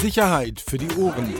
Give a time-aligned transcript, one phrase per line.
[0.00, 1.34] Sicherheit für die Ohren.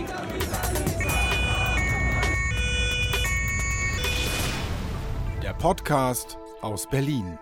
[5.40, 7.38] Der Podcast aus Berlin.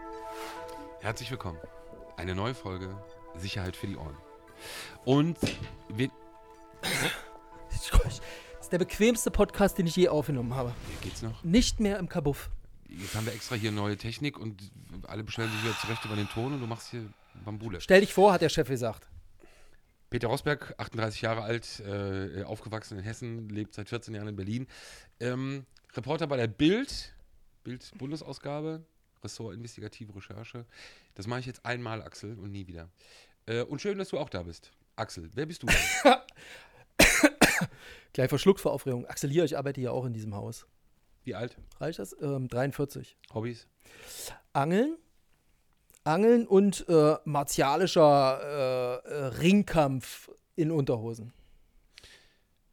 [1.00, 1.58] Herzlich willkommen.
[2.18, 2.94] Eine neue Folge
[3.34, 4.14] Sicherheit für die Ohren.
[5.06, 5.38] Und
[5.88, 6.10] wir.
[6.82, 8.20] Das
[8.60, 10.74] ist der bequemste Podcast, den ich je aufgenommen habe.
[11.00, 11.42] Geht's noch?
[11.42, 12.50] Nicht mehr im Kabuff.
[12.88, 14.70] Jetzt haben wir extra hier neue Technik und
[15.06, 17.06] alle bestellen sich wieder zurecht über den Ton und du machst hier
[17.44, 17.80] Bambule.
[17.80, 19.08] Stell dich vor, hat der Chef gesagt.
[20.10, 24.66] Peter Rosberg, 38 Jahre alt, äh, aufgewachsen in Hessen, lebt seit 14 Jahren in Berlin.
[25.20, 27.14] Ähm, Reporter bei der Bild,
[27.64, 28.84] Bild-Bundesausgabe,
[29.22, 30.66] Ressort Investigative Recherche.
[31.14, 32.88] Das mache ich jetzt einmal, Axel, und nie wieder.
[33.46, 34.70] Äh, und schön, dass du auch da bist.
[34.94, 35.66] Axel, wer bist du?
[38.12, 39.06] Gleich verschluckt vor Aufregung.
[39.06, 40.66] Axel hier, ich arbeite ja auch in diesem Haus.
[41.24, 41.56] Wie alt?
[41.80, 42.14] Reicht das?
[42.20, 43.16] Ähm, 43.
[43.34, 43.66] Hobbys?
[44.52, 44.96] Angeln.
[46.06, 51.32] Angeln und äh, martialischer äh, äh, Ringkampf in Unterhosen.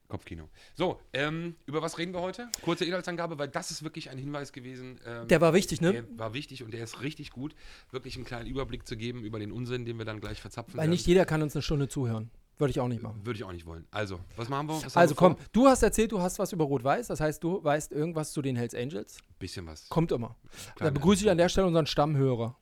[0.07, 0.47] Kopfkino.
[0.75, 2.47] So, ähm, über was reden wir heute?
[2.61, 4.99] Kurze Inhaltsangabe, weil das ist wirklich ein Hinweis gewesen.
[5.07, 5.91] Ähm, Der war wichtig, ne?
[5.91, 7.55] Der war wichtig und der ist richtig gut,
[7.89, 10.87] wirklich einen kleinen Überblick zu geben über den Unsinn, den wir dann gleich verzapfen Weil
[10.87, 12.29] nicht jeder kann uns eine Stunde zuhören.
[12.59, 13.25] Würde ich auch nicht machen.
[13.25, 13.87] Würde ich auch nicht wollen.
[13.89, 14.75] Also, was machen wir?
[14.83, 15.29] Was Also vor?
[15.35, 17.07] komm, du hast erzählt, du hast was über Rot-Weiß.
[17.07, 19.17] Das heißt, du weißt irgendwas zu den Hells Angels.
[19.39, 19.89] Bisschen was.
[19.89, 20.35] Kommt immer.
[20.43, 22.55] Da Kleine begrüße ich an der Stelle unseren Stammhörer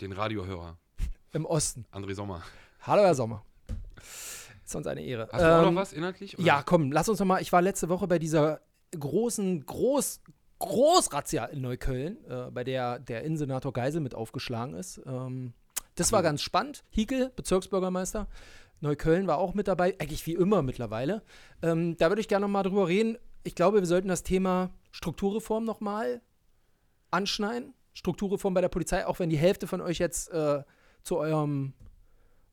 [0.00, 0.78] Den Radiohörer,
[1.32, 1.84] im Osten.
[1.92, 2.42] André Sommer.
[2.82, 3.42] Hallo, Herr Sommer.
[4.64, 5.28] Ist uns eine Ehre.
[5.32, 6.38] Hast du auch Ähm, noch was inhaltlich?
[6.38, 6.46] oder?
[6.46, 7.42] Ja, komm, lass uns noch mal.
[7.42, 8.60] Ich war letzte Woche bei dieser
[8.98, 10.20] großen, groß,
[10.60, 15.00] Großrazzia in Neukölln, äh, bei der der Innensenator Geisel mit aufgeschlagen ist.
[15.06, 15.52] Ähm,
[15.96, 16.84] das war ganz spannend.
[16.90, 18.28] Hiekel, Bezirksbürgermeister.
[18.80, 21.22] Neukölln war auch mit dabei, eigentlich wie immer mittlerweile.
[21.62, 23.18] Ähm, da würde ich gerne noch mal drüber reden.
[23.42, 26.20] Ich glaube, wir sollten das Thema Strukturreform noch mal
[27.10, 27.74] anschneiden.
[27.98, 30.62] Strukturreform bei der Polizei, auch wenn die Hälfte von euch jetzt äh,
[31.02, 31.72] zu eurem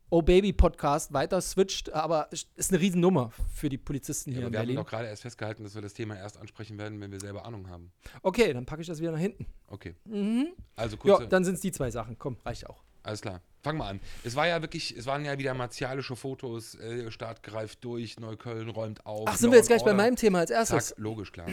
[0.10, 4.46] Oh Baby Podcast weiter switcht, aber es ist eine Riesennummer für die Polizisten Ja, hier
[4.46, 4.84] aber in wir haben Berlin.
[4.84, 7.70] doch gerade erst festgehalten, dass wir das Thema erst ansprechen werden, wenn wir selber Ahnung
[7.70, 7.92] haben.
[8.22, 9.46] Okay, dann packe ich das wieder nach hinten.
[9.68, 9.96] Okay.
[10.06, 10.50] Mhm.
[10.76, 12.18] Also Ja, kurze, dann sind es die zwei Sachen.
[12.20, 12.84] Komm, reicht auch.
[13.04, 13.42] alles klar.
[13.64, 14.00] Fang mal an.
[14.24, 16.76] Es war ja wirklich, es waren ja wieder martialische Fotos.
[16.76, 19.28] Äh, Staat greift durch, Neukölln räumt auf.
[19.28, 20.04] Ach, sind wir jetzt gleich bei Order.
[20.04, 20.90] meinem Thema als erstes?
[20.90, 21.48] Zack, logisch, klar.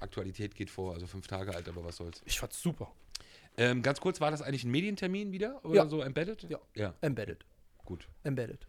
[0.00, 2.20] Aktualität geht vor, also fünf Tage alt, aber was soll's.
[2.26, 2.90] Ich fand's super.
[3.56, 5.86] Ähm, ganz kurz, war das eigentlich ein Medientermin wieder oder Ja.
[5.88, 6.42] so embedded?
[6.48, 6.58] Ja.
[6.74, 7.44] Ja, Embedded.
[7.84, 8.08] gut.
[8.24, 8.66] Embedded.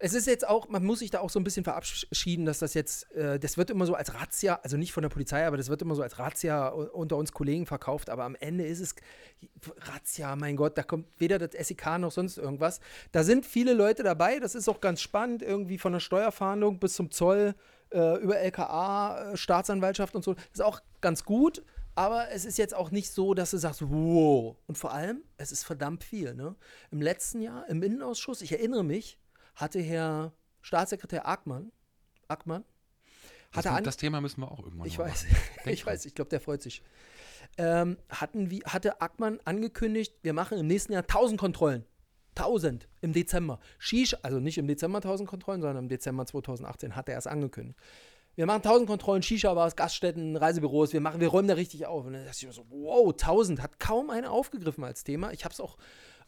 [0.00, 2.72] Es ist jetzt auch, man muss sich da auch so ein bisschen verabschieden, dass das
[2.74, 5.68] jetzt, äh, das wird immer so als Razzia, also nicht von der Polizei, aber das
[5.70, 8.94] wird immer so als Razzia unter uns Kollegen verkauft, aber am Ende ist es
[9.76, 12.80] Razzia, mein Gott, da kommt weder das SEK noch sonst irgendwas.
[13.12, 16.94] Da sind viele Leute dabei, das ist auch ganz spannend, irgendwie von der Steuerfahndung bis
[16.94, 17.54] zum Zoll,
[17.90, 20.34] äh, über LKA, äh, Staatsanwaltschaft und so.
[20.34, 21.62] Das ist auch ganz gut,
[21.98, 24.56] aber es ist jetzt auch nicht so, dass du sagst, wow.
[24.68, 26.32] Und vor allem, es ist verdammt viel.
[26.32, 26.54] Ne?
[26.92, 29.18] Im letzten Jahr, im Innenausschuss, ich erinnere mich,
[29.56, 31.72] hatte Herr Staatssekretär Ackmann,
[32.28, 32.64] Ackmann,
[33.52, 35.26] Das, an, das Thema müssen wir auch irgendwann ich weiß,
[35.64, 36.84] ich weiß, ich glaube, der freut sich.
[37.56, 41.84] Ähm, hatten wir, hatte Ackmann angekündigt, wir machen im nächsten Jahr 1000 Kontrollen.
[42.36, 43.58] 1000 im Dezember.
[43.78, 47.76] Shish, also nicht im Dezember 1000 Kontrollen, sondern im Dezember 2018 hat er es angekündigt.
[48.38, 52.06] Wir machen 1000 Kontrollen, Shisha-Bars, Gaststätten, Reisebüros, wir, machen, wir räumen da richtig auf.
[52.06, 55.32] Und dann dachte ich mir so, wow, 1000, hat kaum einer aufgegriffen als Thema.
[55.32, 55.76] Ich habe es auch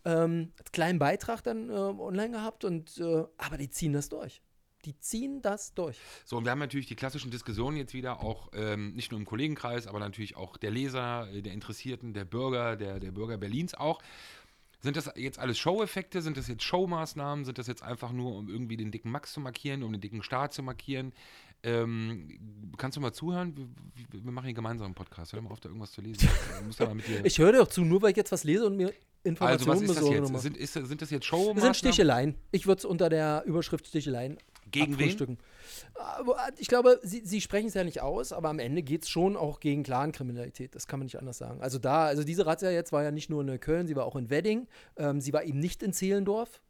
[0.05, 4.43] ähm, als kleinen Beitrag dann äh, online gehabt, und, äh, aber die ziehen das durch.
[4.87, 5.99] Die ziehen das durch.
[6.25, 9.25] So, und wir haben natürlich die klassischen Diskussionen jetzt wieder, auch ähm, nicht nur im
[9.27, 13.75] Kollegenkreis, aber natürlich auch der Leser, äh, der Interessierten, der Bürger, der, der Bürger Berlins
[13.75, 14.03] auch.
[14.83, 16.23] Sind das jetzt alles Show-Effekte?
[16.23, 17.45] Sind das jetzt Showmaßnahmen?
[17.45, 20.23] Sind das jetzt einfach nur, um irgendwie den dicken Max zu markieren, um den dicken
[20.23, 21.13] Staat zu markieren?
[21.63, 22.39] Ähm,
[22.79, 23.55] kannst du mal zuhören?
[23.57, 25.33] Wir, wir- machen hier gemeinsam einen Podcast.
[25.33, 26.29] Hör mal auf, da irgendwas zu lesen.
[27.25, 28.95] Ich höre dir doch zu, nur weil ich jetzt was lese und mir also,
[29.25, 30.43] Informationen was ist das jetzt?
[30.43, 31.61] Sind, ist, sind das jetzt Das Showmaßnahmen?
[31.63, 32.35] sind Sticheleien.
[32.53, 34.39] Ich würde es unter der Überschrift Sticheleien
[34.71, 35.37] Gegen wen?
[35.95, 39.11] Aber Ich glaube, Sie, Sie sprechen es ja nicht aus, aber am Ende geht es
[39.11, 40.75] schon auch gegen Clankriminalität.
[40.75, 41.61] Das kann man nicht anders sagen.
[41.61, 44.17] Also da, also diese Razzia jetzt war ja nicht nur in Neukölln, sie war auch
[44.17, 44.67] in Wedding.
[44.97, 46.63] Ähm, sie war eben nicht in Zehlendorf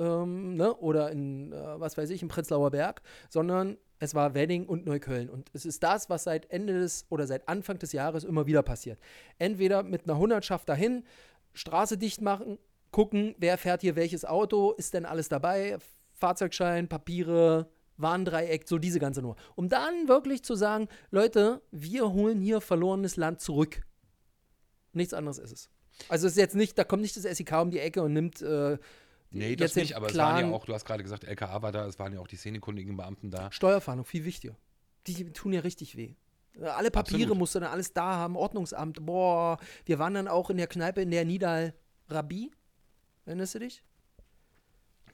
[0.00, 0.74] ähm, ne?
[0.76, 5.28] oder in, äh, was weiß ich, in Prenzlauer Berg, sondern es war Wedding und Neukölln.
[5.28, 8.62] Und es ist das, was seit Ende des oder seit Anfang des Jahres immer wieder
[8.62, 8.98] passiert.
[9.38, 11.04] Entweder mit einer Hundertschaft dahin,
[11.52, 12.58] Straße dicht machen,
[12.90, 15.78] gucken, wer fährt hier welches Auto, ist denn alles dabei,
[16.14, 17.68] Fahrzeugschein, Papiere,
[17.98, 19.36] Warndreieck, so diese ganze Nummer.
[19.54, 23.82] Um dann wirklich zu sagen, Leute, wir holen hier verlorenes Land zurück.
[24.92, 25.70] Nichts anderes ist es.
[26.08, 28.40] Also es ist jetzt nicht, da kommt nicht das SEK um die Ecke und nimmt
[28.40, 28.78] äh,
[29.30, 31.86] Nee, das nicht, aber es waren ja auch, du hast gerade gesagt, LKA war da,
[31.86, 33.50] es waren ja auch die szenekundigen Beamten da.
[33.52, 34.56] Steuerfahndung, viel wichtiger.
[35.06, 36.14] Die tun ja richtig weh.
[36.60, 37.38] Alle Papiere Absolut.
[37.38, 39.58] musst du dann alles da haben, Ordnungsamt, boah.
[39.84, 41.74] Wir waren dann auch in der Kneipe in der Nidal
[42.08, 42.50] Rabi.
[43.24, 43.84] Erinnerst du dich?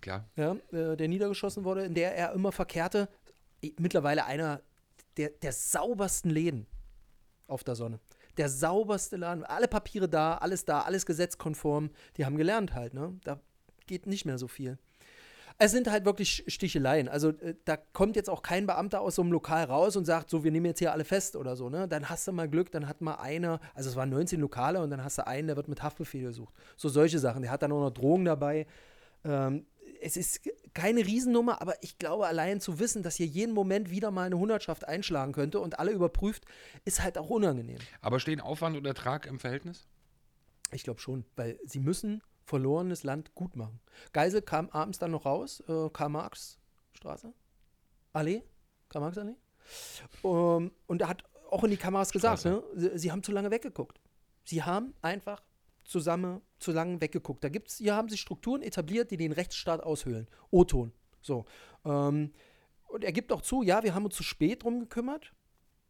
[0.01, 0.29] klar.
[0.37, 3.09] ja, äh, der niedergeschossen wurde, in der er immer verkehrte.
[3.79, 4.63] Mittlerweile einer
[5.17, 6.67] der, der saubersten Läden
[7.49, 8.01] auf der Sonne.
[8.37, 11.91] Der sauberste Laden, alle Papiere da, alles da, alles gesetzkonform.
[12.17, 13.19] Die haben gelernt halt, ne?
[13.25, 13.41] Da
[13.87, 14.79] geht nicht mehr so viel.
[15.59, 17.09] Es sind halt wirklich Sticheleien.
[17.09, 20.29] Also äh, da kommt jetzt auch kein Beamter aus so einem Lokal raus und sagt,
[20.29, 21.89] so, wir nehmen jetzt hier alle fest oder so, ne?
[21.89, 24.91] Dann hast du mal Glück, dann hat mal einer, also es waren 19 Lokale und
[24.91, 26.55] dann hast du einen, der wird mit Haftbefehl gesucht.
[26.77, 27.41] So solche Sachen.
[27.43, 28.67] Der hat dann auch noch Drogen dabei.
[29.25, 29.67] Ähm,
[30.03, 30.41] es ist
[30.75, 34.39] keine Riesennummer, aber ich glaube, allein zu wissen, dass hier jeden Moment wieder mal eine
[34.39, 36.45] Hundertschaft einschlagen könnte und alle überprüft,
[36.85, 37.79] ist halt auch unangenehm.
[38.03, 39.87] Aber stehen Aufwand und Ertrag im Verhältnis?
[40.73, 43.81] Ich glaube schon, weil sie müssen verlorenes Land gut machen.
[44.13, 47.33] Geisel kam abends dann noch raus, äh, Karl-Marx-Straße,
[48.13, 48.43] Allee,
[48.89, 49.35] Karl-Marx-Allee.
[50.25, 53.51] Ähm, und er hat auch in die Kameras gesagt, ne, sie, sie haben zu lange
[53.51, 54.01] weggeguckt.
[54.45, 55.43] Sie haben einfach
[55.85, 57.43] zusammen zu lange weggeguckt.
[57.43, 60.29] Da gibt's, hier haben sich Strukturen etabliert, die den Rechtsstaat aushöhlen.
[60.51, 60.93] O-Ton.
[61.21, 61.45] So.
[61.85, 62.33] Ähm,
[62.89, 65.33] und er gibt auch zu, ja, wir haben uns zu spät drum gekümmert.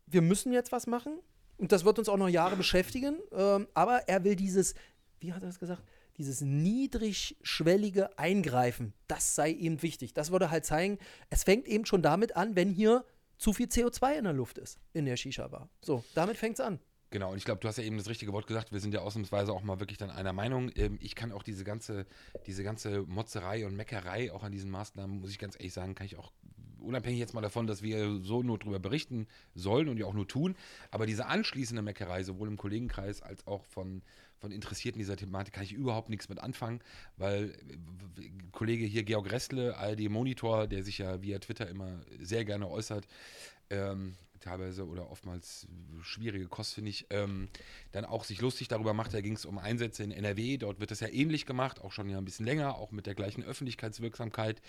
[0.06, 1.19] Wir müssen jetzt was machen.
[1.59, 3.19] Und das wird uns auch noch Jahre beschäftigen.
[3.32, 4.75] Ähm, aber er will dieses,
[5.20, 5.82] wie hat er das gesagt?
[6.18, 10.14] Dieses niedrigschwellige Eingreifen, das sei ihm wichtig.
[10.14, 10.98] Das würde halt zeigen,
[11.30, 13.04] es fängt eben schon damit an, wenn hier
[13.38, 15.68] zu viel CO2 in der Luft ist, in der Shisha-Bar.
[15.82, 16.80] So, damit fängt es an.
[17.10, 18.72] Genau, und ich glaube, du hast ja eben das richtige Wort gesagt.
[18.72, 20.70] Wir sind ja ausnahmsweise auch mal wirklich dann einer Meinung.
[20.74, 22.06] Ähm, ich kann auch diese ganze,
[22.46, 26.06] diese ganze Motzerei und Meckerei auch an diesen Maßnahmen, muss ich ganz ehrlich sagen, kann
[26.06, 26.32] ich auch
[26.87, 30.29] unabhängig jetzt mal davon, dass wir so nur darüber berichten sollen und ja auch nur
[30.29, 30.56] tun,
[30.91, 34.03] aber diese anschließende Meckerei, sowohl im Kollegenkreis als auch von,
[34.38, 36.81] von Interessierten dieser Thematik, kann ich überhaupt nichts mit anfangen,
[37.17, 37.56] weil
[38.53, 43.06] Kollege hier Georg Restle, ARD Monitor, der sich ja via Twitter immer sehr gerne äußert,
[43.71, 45.67] ähm, teilweise oder oftmals
[46.03, 47.49] schwierige Kost, finde ich, ähm,
[47.93, 49.12] dann auch sich lustig darüber macht.
[49.12, 50.56] Da ging es um Einsätze in NRW.
[50.59, 53.15] Dort wird das ja ähnlich gemacht, auch schon ja ein bisschen länger, auch mit der
[53.15, 54.62] gleichen Öffentlichkeitswirksamkeit,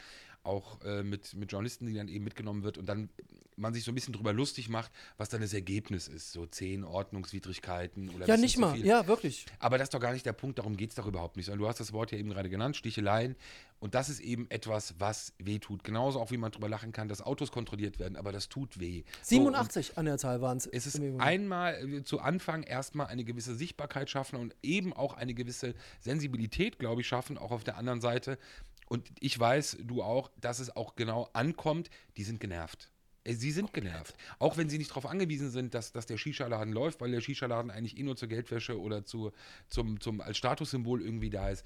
[0.48, 3.10] auch äh, mit, mit Journalisten, die dann eben mitgenommen wird und dann
[3.58, 6.32] man sich so ein bisschen drüber lustig macht, was dann das Ergebnis ist.
[6.32, 8.76] So zehn Ordnungswidrigkeiten oder Ja, nicht mal.
[8.76, 8.86] viel.
[8.86, 9.46] Ja, wirklich.
[9.60, 11.48] Aber das ist doch gar nicht der Punkt, darum geht es doch überhaupt nicht.
[11.48, 13.36] Sondern du hast das Wort ja eben gerade genannt, Sticheleien.
[13.80, 15.84] Und das ist eben etwas, was weh tut.
[15.84, 19.04] Genauso auch wie man drüber lachen kann, dass Autos kontrolliert werden, aber das tut weh.
[19.22, 20.66] So, und 87 an der Zahl waren es.
[20.66, 25.34] es ist einmal äh, zu Anfang erstmal eine gewisse Sichtbarkeit schaffen und eben auch eine
[25.34, 28.40] gewisse Sensibilität, glaube ich, schaffen, auch auf der anderen Seite.
[28.88, 32.90] Und ich weiß, du auch, dass es auch genau ankommt, die sind genervt.
[33.28, 34.16] Äh, Sie sind genervt.
[34.40, 37.72] Auch wenn sie nicht darauf angewiesen sind, dass, dass der Shisha-Laden läuft, weil der Shisha-Laden
[37.72, 39.32] eigentlich eh nur zur Geldwäsche oder zu,
[39.68, 41.66] zum, zum, als Statussymbol irgendwie da ist.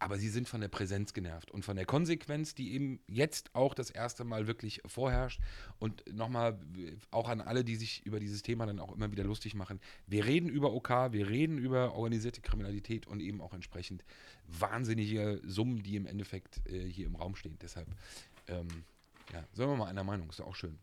[0.00, 3.74] Aber sie sind von der Präsenz genervt und von der Konsequenz, die eben jetzt auch
[3.74, 5.40] das erste Mal wirklich vorherrscht.
[5.78, 6.58] Und nochmal
[7.10, 9.78] auch an alle, die sich über dieses Thema dann auch immer wieder lustig machen.
[10.06, 14.02] Wir reden über OK, wir reden über organisierte Kriminalität und eben auch entsprechend
[14.46, 17.58] wahnsinnige Summen, die im Endeffekt äh, hier im Raum stehen.
[17.60, 17.88] Deshalb,
[18.48, 18.68] ähm,
[19.32, 20.78] ja, sind wir mal einer Meinung, ist ja auch schön.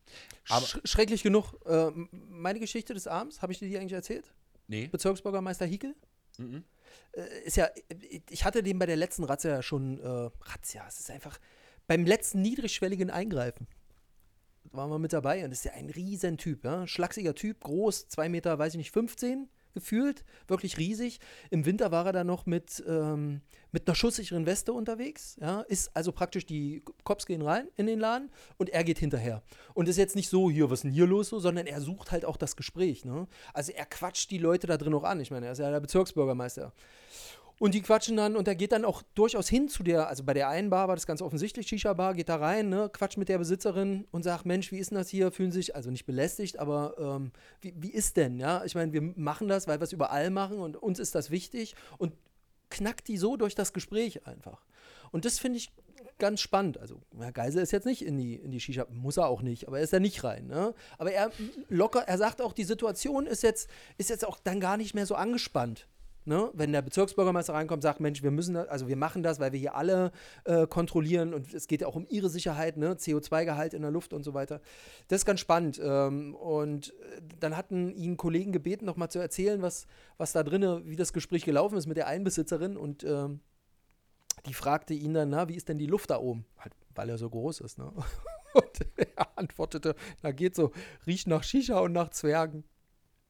[0.49, 1.53] Aber, Sch schrecklich genug.
[1.65, 4.31] Äh, meine Geschichte des Abends, habe ich dir die eigentlich erzählt?
[4.67, 5.95] nee, Bezirksbürgermeister Hickel?
[6.37, 6.57] mhm.
[6.57, 6.76] Äh,
[7.45, 10.99] ist ja, äh, ich hatte den bei der letzten Razzia ja schon, äh, Razzia, es
[10.99, 11.39] ist einfach
[11.87, 13.67] beim letzten niedrigschwelligen Eingreifen.
[14.71, 16.85] Waren wir mit dabei und ist ja ein Riesentyp, ja?
[16.87, 21.19] schlachsiger Typ, groß, zwei Meter, weiß ich nicht, 15 gefühlt, wirklich riesig.
[21.51, 23.41] Im Winter war er dann noch mit, ähm,
[23.71, 25.61] mit einer schusssicheren Weste unterwegs, ja?
[25.61, 29.43] ist also praktisch, die Cops gehen rein in den Laden und er geht hinterher.
[29.75, 32.11] Und ist jetzt nicht so, hier, was ist denn hier los, so, sondern er sucht
[32.11, 33.05] halt auch das Gespräch.
[33.05, 33.27] Ne?
[33.53, 35.19] Also er quatscht die Leute da drin auch an.
[35.19, 36.73] Ich meine, er ist ja der Bezirksbürgermeister.
[37.59, 40.33] Und die quatschen dann und er geht dann auch durchaus hin zu der, also bei
[40.33, 43.39] der einen Bar war das ganz offensichtlich, Shisha-Bar, geht da rein, ne, quatscht mit der
[43.39, 45.31] Besitzerin und sagt, Mensch, wie ist denn das hier?
[45.31, 48.63] Fühlen sich, also nicht belästigt, aber ähm, wie, wie ist denn, ja?
[48.63, 51.75] Ich meine, wir machen das, weil wir es überall machen und uns ist das wichtig
[51.97, 52.13] und
[52.69, 54.63] knackt die so durch das Gespräch einfach.
[55.11, 55.71] Und das finde ich
[56.19, 56.77] ganz spannend.
[56.79, 59.67] Also, Herr Geisel ist jetzt nicht in die, in die Shisha, muss er auch nicht,
[59.67, 60.47] aber er ist da nicht rein.
[60.47, 60.73] Ne?
[60.97, 61.31] Aber er
[61.69, 65.05] locker, er sagt auch, die Situation ist jetzt, ist jetzt auch dann gar nicht mehr
[65.05, 65.87] so angespannt.
[66.27, 66.49] Ne?
[66.53, 69.59] Wenn der Bezirksbürgermeister reinkommt, sagt, Mensch, wir müssen das, also wir machen das, weil wir
[69.59, 70.11] hier alle
[70.43, 72.95] äh, kontrollieren und es geht ja auch um ihre Sicherheit, ne?
[72.95, 74.59] CO2-Gehalt in der Luft und so weiter.
[75.07, 75.79] Das ist ganz spannend.
[75.81, 80.81] Ähm, und äh, dann hatten ihn Kollegen gebeten, nochmal zu erzählen, was, was da drin,
[80.85, 83.39] wie das Gespräch gelaufen ist mit der Einbesitzerin und ähm,
[84.45, 86.45] die fragte ihn dann, na, wie ist denn die Luft da oben?
[86.57, 87.91] Halt, weil er so groß ist, ne?
[88.53, 90.71] Und er antwortete, na geht so,
[91.05, 92.63] riecht nach Shisha und nach Zwergen.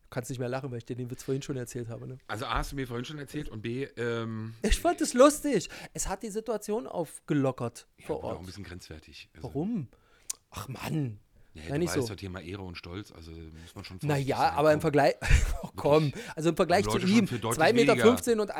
[0.09, 2.17] Du kannst nicht mehr lachen, weil ich dir den Witz vorhin schon erzählt habe, ne?
[2.27, 5.67] Also A hast du mir vorhin schon erzählt und B, ähm, Ich fand es lustig.
[5.93, 8.45] Es hat die Situation aufgelockert ja, vor war auch ein Ort.
[8.45, 9.29] bisschen grenzwertig.
[9.35, 9.89] Also, Warum?
[10.51, 11.19] Ach Mann.
[11.53, 12.07] Ja, Ja, du nicht weißt so.
[12.13, 14.53] das Thema Ehre und Stolz, also muss man schon Naja, sein.
[14.53, 14.79] aber im.
[14.79, 15.15] Vergleich,
[15.63, 18.41] oh, komm, also im Vergleich zu ihm, für deutlich 2,15 Meter weniger.
[18.41, 18.55] und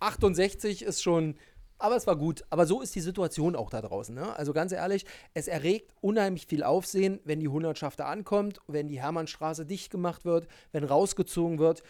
[0.00, 1.36] 1,68 ist schon,
[1.82, 2.44] Aber es war gut.
[2.48, 4.14] Aber so ist die Situation auch da draußen.
[4.14, 4.36] Ne?
[4.36, 9.66] Also ganz ehrlich, es erregt unheimlich viel Aufsehen, wenn die Hundertschafter ankommt, wenn die Hermannstraße
[9.66, 11.82] dicht gemacht wird, wenn rausgezogen wird.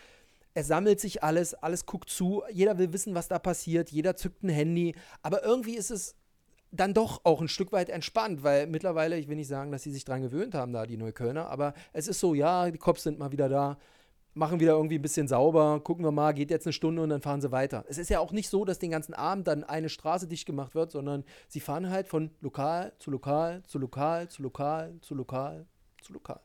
[0.54, 4.42] Es sammelt sich alles, alles guckt zu, jeder will wissen, was da passiert, jeder zückt
[4.42, 4.94] ein Handy.
[5.22, 6.14] Aber irgendwie ist es
[6.70, 9.92] dann doch auch ein Stück weit entspannt, weil mittlerweile, ich will nicht sagen, dass sie
[9.92, 13.18] sich dran gewöhnt haben, da die Neuköllner, aber es ist so, ja, die Cops sind
[13.18, 13.76] mal wieder da,
[14.34, 17.20] machen wieder irgendwie ein bisschen sauber, gucken wir mal, geht jetzt eine Stunde und dann
[17.20, 17.84] fahren sie weiter.
[17.88, 20.74] Es ist ja auch nicht so, dass den ganzen Abend dann eine Straße dicht gemacht
[20.74, 25.66] wird, sondern sie fahren halt von lokal zu lokal zu lokal zu lokal zu lokal
[26.00, 26.40] zu lokal.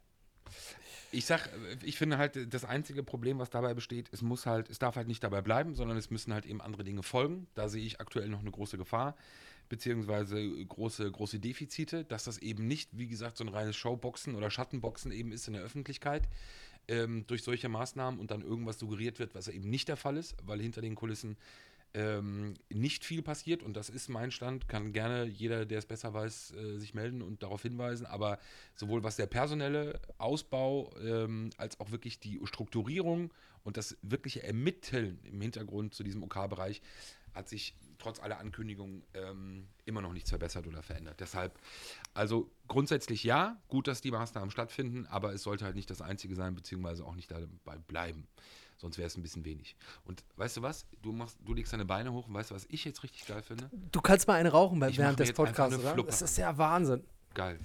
[1.12, 1.50] Ich sag,
[1.84, 5.08] ich finde halt, das einzige Problem, was dabei besteht, es muss halt, es darf halt
[5.08, 7.48] nicht dabei bleiben, sondern es müssen halt eben andere Dinge folgen.
[7.54, 9.16] Da sehe ich aktuell noch eine große Gefahr
[9.70, 14.50] beziehungsweise große, große Defizite, dass das eben nicht, wie gesagt, so ein reines Showboxen oder
[14.50, 16.28] Schattenboxen eben ist in der Öffentlichkeit
[16.88, 20.36] ähm, durch solche Maßnahmen und dann irgendwas suggeriert wird, was eben nicht der Fall ist,
[20.46, 21.38] weil hinter den Kulissen
[21.94, 23.64] ähm, nicht viel passiert.
[23.64, 27.22] Und das ist mein Stand, kann gerne jeder, der es besser weiß, äh, sich melden
[27.22, 28.40] und darauf hinweisen, aber
[28.76, 35.20] sowohl was der personelle Ausbau ähm, als auch wirklich die Strukturierung und das wirkliche Ermitteln
[35.24, 36.82] im Hintergrund zu diesem OK-Bereich
[37.38, 41.20] hat sich trotz aller Ankündigungen ähm, immer noch nichts verbessert oder verändert.
[41.20, 41.58] Deshalb,
[42.14, 46.36] also grundsätzlich ja, gut, dass die Maßnahmen stattfinden, aber es sollte halt nicht das Einzige
[46.36, 48.28] sein, beziehungsweise auch nicht dabei bleiben.
[48.78, 49.76] Sonst wäre es ein bisschen wenig.
[50.06, 50.86] Und weißt du was?
[51.02, 53.42] Du, machst, du legst deine Beine hoch und weißt du, was ich jetzt richtig geil
[53.42, 53.70] finde?
[53.92, 55.96] Du kannst mal eine rauchen bei, während des Podcasts, oder?
[56.04, 57.04] Das ist ja Wahnsinn.
[57.34, 57.58] Geil.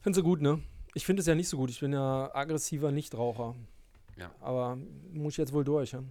[0.00, 0.60] Findest du gut, ne?
[0.94, 1.70] Ich finde es ja nicht so gut.
[1.70, 3.54] Ich bin ja aggressiver Nichtraucher.
[4.16, 4.32] Ja.
[4.40, 4.76] Aber
[5.12, 5.92] muss ich jetzt wohl durch.
[5.92, 6.02] Ja?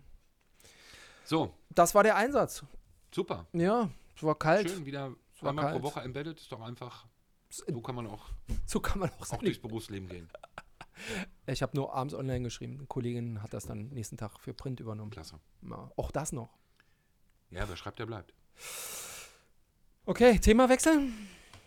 [1.25, 2.63] So, Das war der Einsatz.
[3.13, 3.47] Super.
[3.53, 4.69] Ja, es war kalt.
[4.69, 5.83] Schön, wieder war einmal pro kalt.
[5.83, 6.39] Woche embedded.
[6.39, 7.05] Ist doch einfach,
[7.49, 8.29] so kann man auch,
[8.65, 10.29] So kann man auch auch durchs Berufsleben gehen.
[11.47, 12.75] Ich habe nur abends online geschrieben.
[12.77, 15.11] Eine Kollegin hat das dann nächsten Tag für Print übernommen.
[15.11, 15.39] Klasse.
[15.61, 16.57] Ja, auch das noch.
[17.51, 18.33] Ja, wer schreibt, der bleibt.
[20.05, 21.13] Okay, Thema wechseln.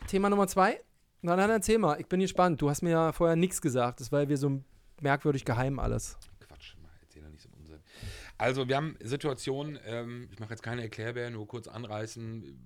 [0.06, 0.82] Thema Nummer zwei.
[1.22, 2.00] Na dann erzähl mal.
[2.00, 2.60] Ich bin gespannt.
[2.60, 4.00] Du hast mir ja vorher nichts gesagt.
[4.00, 4.62] Das war ja wie so
[5.00, 6.16] merkwürdig geheim alles.
[6.40, 7.80] Quatsch, mal, erzähl doch nicht so einen Unsinn.
[8.38, 12.58] Also, wir haben Situationen, ähm, ich mache jetzt keine Erklärbär, nur kurz anreißen.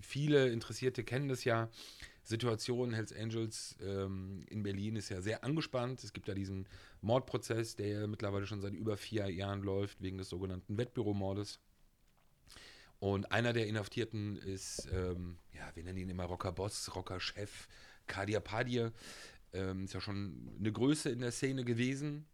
[0.00, 1.68] Viele Interessierte kennen das ja.
[2.28, 6.04] Situation Hells Angels ähm, in Berlin ist ja sehr angespannt.
[6.04, 6.68] Es gibt ja diesen
[7.00, 11.58] Mordprozess, der ja mittlerweile schon seit über vier Jahren läuft, wegen des sogenannten Wettbüromordes.
[13.00, 17.66] Und einer der Inhaftierten ist, ähm, ja, wir nennen ihn immer Rocker-Boss, Rocker-Chef,
[18.06, 18.92] Kadir Padir.
[19.54, 22.26] Ähm, ist ja schon eine Größe in der Szene gewesen.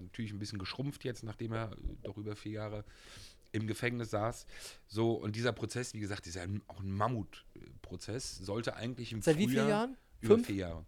[0.00, 2.84] Natürlich ein bisschen geschrumpft jetzt, nachdem er äh, doch über vier Jahre
[3.52, 4.46] im Gefängnis saß.
[4.88, 8.36] So, und dieser Prozess, wie gesagt, ist ja ein- auch ein Mammutprozess.
[8.38, 9.96] Sollte eigentlich im Seit wie Frühjahr, vielen Jahren?
[10.20, 10.46] Über Fünf?
[10.46, 10.86] vier Jahre.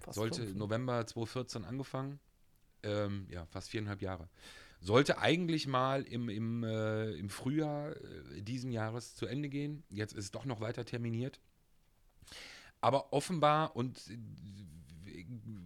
[0.00, 0.56] Fast Sollte fünf.
[0.58, 2.20] November 2014 angefangen.
[2.82, 4.28] Ähm, ja, fast viereinhalb Jahre.
[4.80, 9.82] Sollte eigentlich mal im, im, äh, im Frühjahr äh, diesen Jahres zu Ende gehen.
[9.88, 11.40] Jetzt ist es doch noch weiter terminiert.
[12.82, 14.18] Aber offenbar und äh,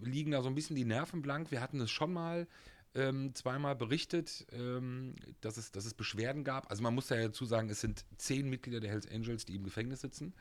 [0.02, 1.50] liegen da so ein bisschen die Nerven blank.
[1.50, 2.46] Wir hatten es schon mal
[2.94, 6.70] ähm, zweimal berichtet, ähm, dass, es, dass es Beschwerden gab.
[6.70, 9.64] Also man muss ja dazu sagen, es sind zehn Mitglieder der Hells Angels, die im
[9.64, 10.34] Gefängnis sitzen.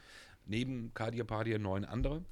[0.46, 2.24] Neben Kadir Padir neun andere.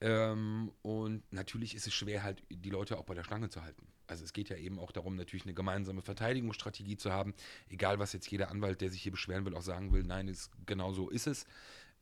[0.00, 3.86] Ähm, und natürlich ist es schwer, halt die Leute auch bei der Stange zu halten.
[4.06, 7.34] Also es geht ja eben auch darum, natürlich eine gemeinsame Verteidigungsstrategie zu haben.
[7.68, 10.50] Egal, was jetzt jeder Anwalt, der sich hier beschweren will, auch sagen will, nein, ist,
[10.66, 11.46] genau so ist es.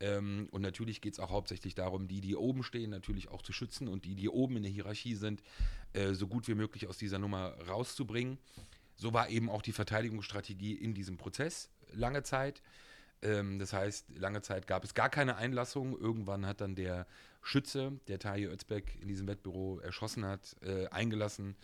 [0.00, 3.52] Ähm, und natürlich geht es auch hauptsächlich darum, die, die oben stehen, natürlich auch zu
[3.52, 5.43] schützen und die, die oben in der Hierarchie sind,
[5.93, 8.38] äh, so gut wie möglich aus dieser Nummer rauszubringen.
[8.97, 12.62] So war eben auch die Verteidigungsstrategie in diesem Prozess lange Zeit.
[13.23, 15.99] Ähm, das heißt, lange Zeit gab es gar keine Einlassung.
[15.99, 17.07] Irgendwann hat dann der
[17.43, 21.57] Schütze, der Tahir Özbek in diesem Wettbüro erschossen hat, äh, eingelassen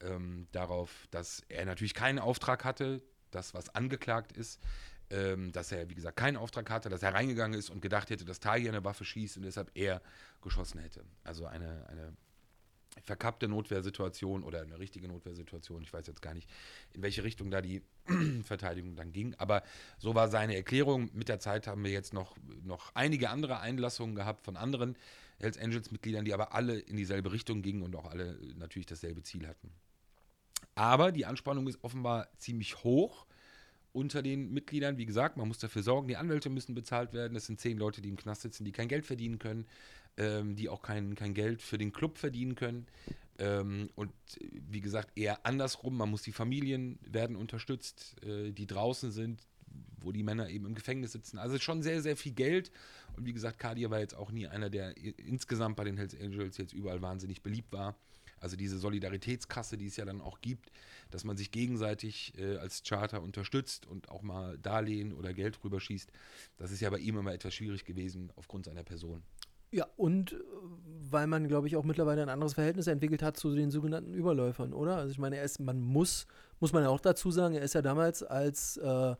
[0.00, 4.60] ähm, darauf, dass er natürlich keinen Auftrag hatte, das, was angeklagt ist,
[5.10, 8.24] ähm, dass er, wie gesagt, keinen Auftrag hatte, dass er reingegangen ist und gedacht hätte,
[8.24, 10.02] dass Tahir eine Waffe schießt und deshalb er
[10.42, 11.04] geschossen hätte.
[11.24, 12.12] Also eine, eine
[13.02, 15.82] verkappte Notwehrsituation oder eine richtige Notwehrsituation.
[15.82, 16.48] Ich weiß jetzt gar nicht,
[16.92, 17.82] in welche Richtung da die
[18.44, 19.34] Verteidigung dann ging.
[19.38, 19.62] Aber
[19.98, 21.10] so war seine Erklärung.
[21.12, 24.96] Mit der Zeit haben wir jetzt noch, noch einige andere Einlassungen gehabt von anderen
[25.38, 29.46] Hells Angels-Mitgliedern, die aber alle in dieselbe Richtung gingen und auch alle natürlich dasselbe Ziel
[29.46, 29.70] hatten.
[30.74, 33.25] Aber die Anspannung ist offenbar ziemlich hoch
[33.96, 34.98] unter den Mitgliedern.
[34.98, 37.34] Wie gesagt, man muss dafür sorgen, die Anwälte müssen bezahlt werden.
[37.34, 39.66] Es sind zehn Leute, die im Knast sitzen, die kein Geld verdienen können,
[40.18, 42.86] ähm, die auch kein, kein Geld für den Club verdienen können.
[43.38, 45.96] Ähm, und äh, wie gesagt, eher andersrum.
[45.96, 49.40] Man muss die Familien werden unterstützt, äh, die draußen sind,
[50.00, 51.38] wo die Männer eben im Gefängnis sitzen.
[51.38, 52.70] Also schon sehr, sehr viel Geld.
[53.16, 56.58] Und wie gesagt, Kadir war jetzt auch nie einer, der insgesamt bei den Hells Angels
[56.58, 57.96] jetzt überall wahnsinnig beliebt war.
[58.38, 60.70] Also diese Solidaritätskasse, die es ja dann auch gibt,
[61.10, 66.10] dass man sich gegenseitig äh, als Charter unterstützt und auch mal Darlehen oder Geld rüberschießt.
[66.58, 69.22] Das ist ja bei ihm immer etwas schwierig gewesen aufgrund seiner Person.
[69.72, 70.36] Ja, und äh,
[71.10, 74.72] weil man, glaube ich, auch mittlerweile ein anderes Verhältnis entwickelt hat zu den sogenannten Überläufern,
[74.72, 74.96] oder?
[74.96, 76.26] Also ich meine, er ist, man muss,
[76.60, 79.16] muss man ja auch dazu sagen, er ist ja damals als äh,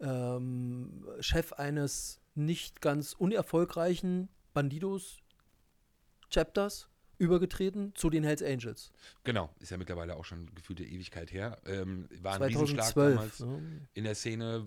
[0.00, 6.88] ähm, Chef eines nicht ganz unerfolgreichen Bandidos-Chapters
[7.18, 8.92] übergetreten zu den Hells Angels.
[9.24, 11.60] Genau, ist ja mittlerweile auch schon gefühlte Ewigkeit her.
[11.66, 13.86] Ähm, war ein 2012, Riesenschlag damals ne?
[13.92, 14.66] in der Szene.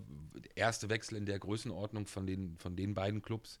[0.54, 3.58] Erste Wechsel in der Größenordnung von den, von den beiden Clubs.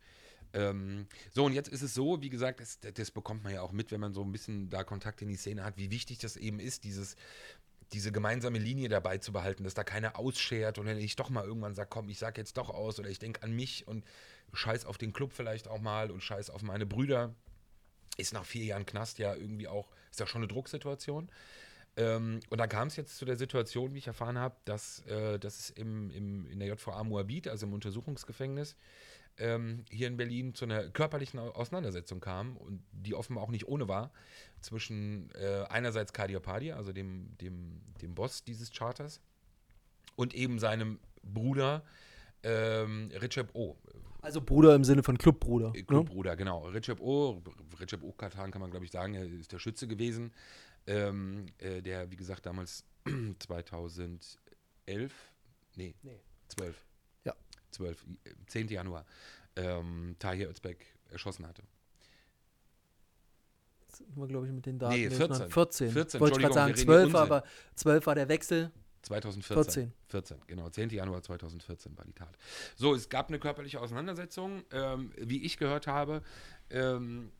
[0.52, 3.72] Ähm, so, und jetzt ist es so, wie gesagt, das, das bekommt man ja auch
[3.72, 6.36] mit, wenn man so ein bisschen da Kontakt in die Szene hat, wie wichtig das
[6.36, 7.16] eben ist, dieses,
[7.94, 11.44] diese gemeinsame Linie dabei zu behalten, dass da keiner ausschert und wenn ich doch mal
[11.44, 14.04] irgendwann sage, komm, ich sag jetzt doch aus oder ich denke an mich und
[14.52, 17.34] scheiß auf den Club vielleicht auch mal und scheiß auf meine Brüder,
[18.16, 21.30] ist nach vier Jahren Knast ja irgendwie auch, ist ja schon eine Drucksituation.
[21.96, 25.38] Ähm, und dann kam es jetzt zu der Situation, wie ich erfahren habe, dass, äh,
[25.38, 28.76] dass es im, im, in der JVA Moabit, also im Untersuchungsgefängnis,
[29.38, 33.66] ähm, hier in Berlin zu einer körperlichen Au- Auseinandersetzung kam und die offenbar auch nicht
[33.68, 34.12] ohne war,
[34.60, 39.20] zwischen äh, einerseits Kardiopadia, also dem, dem, dem Boss dieses Charters,
[40.16, 41.82] und eben seinem Bruder
[42.44, 43.76] ähm, Recep O.
[44.22, 45.72] Also Bruder im Sinne von Clubbruder.
[45.74, 45.84] Äh, ne?
[45.84, 46.66] Clubbruder, genau.
[46.68, 47.42] Recep O,
[47.80, 50.32] Recep O Katan kann man glaube ich sagen, er ist der Schütze gewesen,
[50.86, 52.84] ähm, äh, der wie gesagt damals
[53.40, 55.12] 2011,
[55.76, 56.20] nee, Nee.
[56.48, 56.93] 12, Ja.
[57.74, 58.68] 12, äh, 10.
[58.68, 59.04] Januar,
[59.56, 61.62] ähm, Tahir Özbek erschossen hatte.
[63.86, 64.94] Jetzt sind wir, glaube ich, mit den Daten.
[64.94, 65.46] Nee, jetzt 14.
[65.46, 65.90] noch- 14.
[65.90, 68.70] 14, Wollte ich gerade sagen, Entschuldigung, wir reden 12, hier aber 12 war der Wechsel.
[69.02, 69.64] 2014.
[69.64, 69.92] 14.
[70.08, 70.70] 14, genau.
[70.70, 70.88] 10.
[70.90, 72.36] Januar 2014 war die Tat.
[72.76, 74.64] So, es gab eine körperliche Auseinandersetzung.
[74.72, 76.22] Ähm, wie ich gehört habe,
[76.70, 77.30] ähm,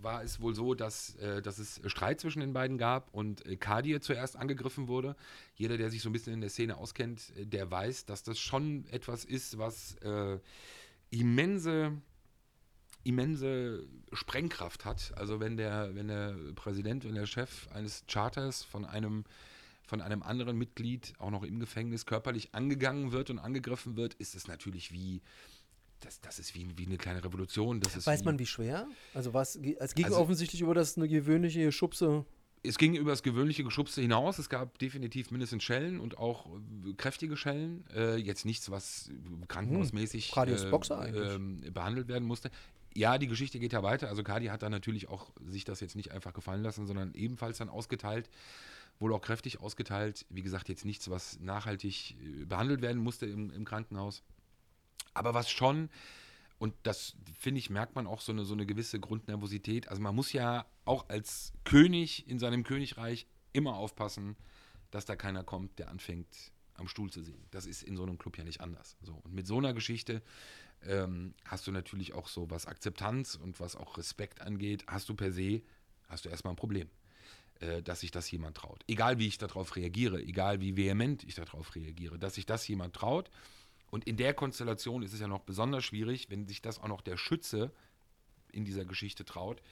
[0.00, 3.56] war es wohl so, dass, äh, dass es Streit zwischen den beiden gab und äh,
[3.56, 5.16] Kadir zuerst angegriffen wurde.
[5.54, 8.38] Jeder, der sich so ein bisschen in der Szene auskennt, äh, der weiß, dass das
[8.38, 10.38] schon etwas ist, was äh,
[11.10, 11.92] immense
[13.04, 15.12] immense Sprengkraft hat.
[15.16, 19.24] Also wenn der, wenn der Präsident, wenn der Chef eines Charters von einem
[19.86, 24.34] von einem anderen Mitglied auch noch im Gefängnis körperlich angegangen wird und angegriffen wird, ist
[24.34, 25.22] es natürlich wie
[26.00, 27.80] das, das ist wie, wie eine kleine Revolution.
[27.80, 28.86] Das ist Weiß wie, man, wie schwer?
[29.14, 32.24] Also was, es ging Also- offensichtlich über das eine gewöhnliche Schubse.
[32.62, 34.38] es ging über das gewöhnliche Geschubste hinaus.
[34.38, 36.46] Es gab definitiv mindestens Schellen und auch
[36.86, 37.84] äh, kräftige Schellen.
[37.94, 40.32] Äh, jetzt nichts, was äh, krankenhausmäßig
[40.70, 41.30] Boxer eigentlich.
[41.32, 42.50] ähm, behandelt werden musste.
[42.94, 44.08] Ja, die Geschichte geht ja weiter.
[44.08, 47.58] Also Cardi hat dann natürlich auch sich das jetzt nicht einfach gefallen lassen, sondern ebenfalls
[47.58, 48.30] dann ausgeteilt,
[48.98, 50.24] wohl auch kräftig ausgeteilt.
[50.30, 54.22] Wie gesagt, jetzt nichts, was nachhaltig äh, behandelt werden musste im, im Krankenhaus.
[55.16, 55.90] Aber was schon,
[56.58, 59.88] und das finde ich, merkt man auch so eine, so eine gewisse Grundnervosität.
[59.88, 64.36] Also man muss ja auch als König in seinem Königreich immer aufpassen,
[64.90, 67.44] dass da keiner kommt, der anfängt, am Stuhl zu singen.
[67.50, 68.96] Das ist in so einem Club ja nicht anders.
[69.02, 70.22] So, und mit so einer Geschichte
[70.82, 75.14] ähm, hast du natürlich auch so, was Akzeptanz und was auch Respekt angeht, hast du
[75.14, 75.62] per se,
[76.08, 76.88] hast du erstmal ein Problem,
[77.60, 78.84] äh, dass sich das jemand traut.
[78.86, 82.94] Egal wie ich darauf reagiere, egal wie vehement ich darauf reagiere, dass sich das jemand
[82.94, 83.30] traut.
[83.90, 87.00] Und in der Konstellation ist es ja noch besonders schwierig, wenn sich das auch noch
[87.00, 87.72] der Schütze
[88.52, 89.62] in dieser Geschichte traut.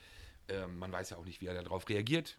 [0.47, 2.37] Ähm, man weiß ja auch nicht, wie er darauf reagiert.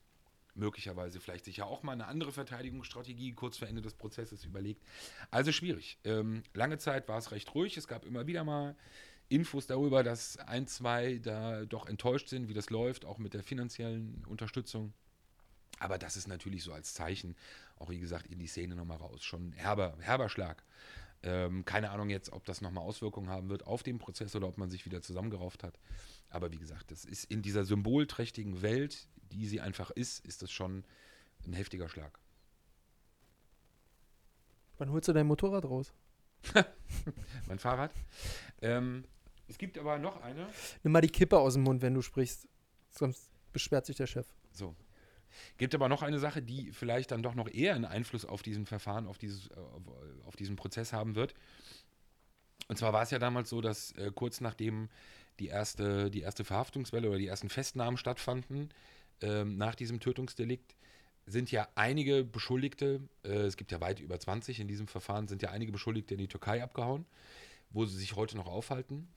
[0.55, 4.83] Möglicherweise vielleicht sich ja auch mal eine andere Verteidigungsstrategie kurz vor Ende des Prozesses überlegt.
[5.31, 5.99] Also schwierig.
[6.05, 7.77] Ähm, lange Zeit war es recht ruhig.
[7.77, 8.75] Es gab immer wieder mal
[9.29, 13.43] Infos darüber, dass ein, zwei da doch enttäuscht sind, wie das läuft, auch mit der
[13.43, 14.95] finanziellen Unterstützung.
[15.79, 17.37] Aber das ist natürlich so als Zeichen,
[17.77, 19.23] auch wie gesagt, in die Szene nochmal raus.
[19.23, 20.63] Schon herber, herber Schlag.
[21.23, 24.59] Ähm, keine Ahnung jetzt, ob das nochmal Auswirkungen haben wird auf den Prozess oder ob
[24.59, 25.79] man sich wieder zusammengerauft hat.
[26.29, 30.51] Aber wie gesagt, das ist in dieser symbolträchtigen Welt, die sie einfach ist, ist das
[30.51, 30.85] schon
[31.47, 32.19] ein heftiger Schlag.
[34.79, 35.93] Wann holst du dein Motorrad raus?
[37.47, 37.93] Mein Fahrrad.
[38.61, 39.05] Ähm,
[39.49, 40.49] es gibt aber noch eine.
[40.83, 42.49] Nimm mal die Kippe aus dem Mund, wenn du sprichst.
[42.91, 44.27] Sonst beschwert sich der Chef.
[44.53, 44.75] So.
[45.59, 48.67] Gibt aber noch eine Sache, die vielleicht dann doch noch eher einen Einfluss auf diesen
[48.67, 49.83] Verfahren, auf, dieses, äh, auf,
[50.27, 51.35] auf diesen Prozess haben wird.
[52.69, 54.89] Und zwar war es ja damals so, dass äh, kurz nachdem
[55.39, 58.71] die erste, die erste Verhaftungswelle oder die ersten Festnahmen stattfanden,
[59.21, 60.75] ähm, nach diesem Tötungsdelikt,
[61.27, 65.43] sind ja einige Beschuldigte, äh, es gibt ja weit über 20 in diesem Verfahren, sind
[65.43, 67.05] ja einige Beschuldigte in die Türkei abgehauen,
[67.71, 69.09] wo sie sich heute noch aufhalten.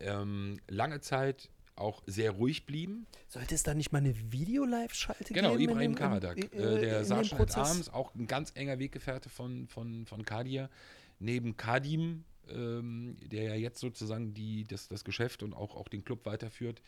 [0.00, 3.06] Ähm, lange Zeit auch sehr ruhig blieben.
[3.28, 5.62] Sollte es da nicht mal eine Video-Live-Schalte Genau, geben?
[5.64, 7.56] in Ibrahim Karadak, äh, der Sergeant Prozess?
[7.68, 10.70] Arms, auch ein ganz enger Weggefährte von, von, von Kadir,
[11.18, 16.04] neben Kadim, ähm, der ja jetzt sozusagen die, das, das Geschäft und auch, auch den
[16.04, 16.80] Club weiterführt,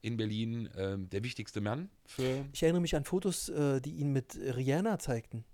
[0.00, 4.12] in Berlin ähm, der wichtigste Mann für Ich erinnere mich an Fotos, äh, die ihn
[4.12, 5.44] mit Rihanna zeigten.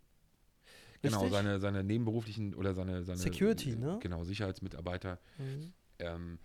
[1.02, 3.98] genau, seine, seine nebenberuflichen oder seine, seine Security, ne?
[4.00, 5.18] Genau, Sicherheitsmitarbeiter.
[5.36, 5.72] Mhm.
[5.98, 6.38] Ähm,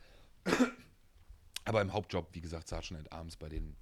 [1.66, 3.76] aber im Hauptjob, wie gesagt, Sergeant Arms bei den,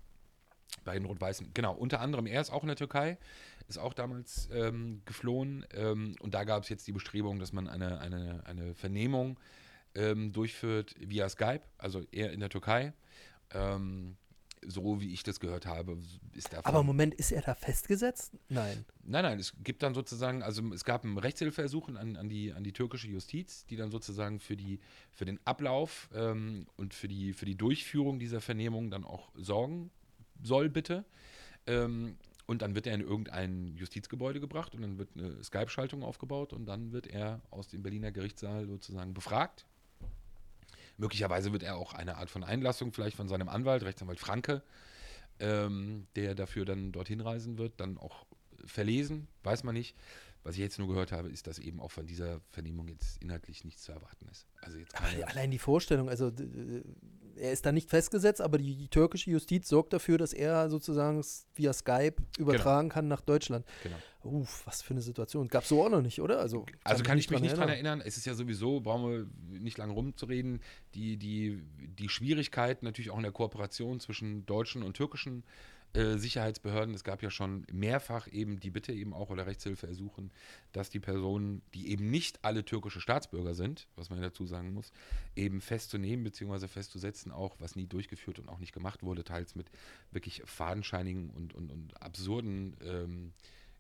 [0.83, 1.51] bei den Rot-Weißen.
[1.53, 3.17] Genau, unter anderem, er ist auch in der Türkei,
[3.67, 5.65] ist auch damals ähm, geflohen.
[5.73, 9.39] Ähm, und da gab es jetzt die Bestrebung, dass man eine, eine, eine Vernehmung
[9.95, 12.93] ähm, durchführt via Skype, also er in der Türkei.
[13.53, 14.17] Ähm,
[14.65, 15.97] so wie ich das gehört habe,
[16.35, 16.65] ist davon.
[16.65, 18.33] Aber Moment, ist er da festgesetzt?
[18.49, 18.85] Nein.
[19.03, 22.63] Nein, nein, es gibt dann sozusagen, also es gab ein Rechtshilfeersuch an, an, die, an
[22.63, 24.79] die türkische Justiz, die dann sozusagen für, die,
[25.11, 29.91] für den Ablauf ähm, und für die, für die Durchführung dieser Vernehmung dann auch sorgen
[30.43, 31.05] soll, bitte.
[31.67, 36.53] Ähm, und dann wird er in irgendein Justizgebäude gebracht und dann wird eine Skype-Schaltung aufgebaut
[36.53, 39.65] und dann wird er aus dem Berliner Gerichtssaal sozusagen befragt.
[41.01, 44.61] Möglicherweise wird er auch eine Art von Einlassung vielleicht von seinem Anwalt, Rechtsanwalt Franke,
[45.39, 48.27] ähm, der dafür dann dorthin reisen wird, dann auch
[48.65, 49.95] verlesen, weiß man nicht.
[50.43, 53.63] Was ich jetzt nur gehört habe, ist, dass eben auch von dieser Vernehmung jetzt inhaltlich
[53.63, 54.45] nichts zu erwarten ist.
[54.61, 56.31] Also jetzt Aber keine, allein die Vorstellung, also
[57.35, 61.23] er ist da nicht festgesetzt, aber die, die türkische Justiz sorgt dafür, dass er sozusagen
[61.55, 63.65] via Skype übertragen kann nach Deutschland.
[63.83, 63.95] genau.
[64.23, 65.47] Uff, was für eine Situation.
[65.47, 66.39] Gab es so auch noch nicht, oder?
[66.39, 68.01] Also, Also kann ich mich nicht dran erinnern.
[68.05, 70.61] Es ist ja sowieso, brauchen wir nicht lange rumzureden,
[70.93, 71.63] die, die,
[71.97, 75.43] die Schwierigkeit natürlich auch in der Kooperation zwischen deutschen und türkischen äh,
[75.93, 76.95] Sicherheitsbehörden.
[76.95, 80.31] Es gab ja schon mehrfach eben die Bitte eben auch oder Rechtshilfe ersuchen,
[80.71, 84.91] dass die Personen, die eben nicht alle türkische Staatsbürger sind, was man dazu sagen muss,
[85.35, 86.67] eben festzunehmen bzw.
[86.67, 89.69] festzusetzen, auch was nie durchgeführt und auch nicht gemacht wurde, teils mit
[90.11, 93.33] wirklich fadenscheinigen und, und, und absurden ähm,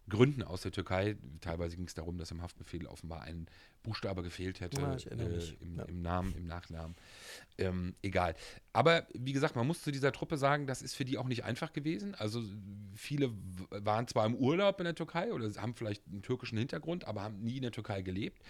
[0.09, 1.15] Gründen aus der Türkei.
[1.39, 3.47] Teilweise ging es darum, dass im Haftbefehl offenbar ein
[3.83, 5.83] Buchstabe gefehlt hätte Ja, äh, im, Ja.
[5.85, 6.95] im Namen, im Nachnamen.
[7.57, 8.35] Ähm, egal.
[8.73, 11.43] Aber wie gesagt, man muss zu dieser Truppe sagen, das ist für die auch nicht
[11.43, 12.15] einfach gewesen.
[12.15, 12.43] Also
[12.95, 13.31] viele
[13.69, 17.41] waren zwar im Urlaub in der Türkei oder haben vielleicht einen türkischen Hintergrund, aber haben
[17.41, 18.41] nie in der Türkei gelebt,